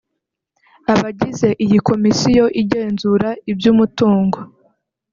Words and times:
Abagize 0.93 1.47
iyi 1.63 1.77
Komisiyo 1.87 2.45
igenzura 2.61 3.29
iby’umutungo 3.51 4.37